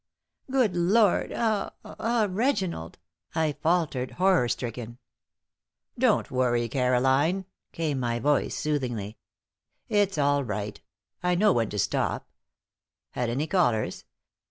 '""Good 0.49 0.75
Lord 0.75 1.31
ah 1.31 1.73
ah 1.85 2.25
Reginald!" 2.27 2.97
I 3.35 3.51
faltered, 3.61 4.13
horror 4.13 4.49
stricken. 4.49 4.97
"Don't 5.95 6.31
worry, 6.31 6.67
Caroline," 6.69 7.45
came 7.71 7.99
my 7.99 8.17
voice, 8.17 8.57
soothingly. 8.57 9.19
"It's 9.89 10.17
all 10.17 10.43
right. 10.43 10.81
I 11.21 11.35
know 11.35 11.53
when 11.53 11.69
to 11.69 11.77
stop. 11.77 12.27
Had 13.11 13.29
any 13.29 13.45
callers? 13.45 14.05